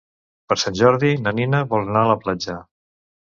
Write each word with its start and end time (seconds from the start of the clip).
Per 0.53 0.55
Sant 0.61 0.79
Jordi 0.79 1.11
na 1.25 1.33
Nina 1.41 1.59
vol 1.75 1.85
anar 1.93 2.03
a 2.07 2.11
la 2.13 2.17
platja. 2.25 2.57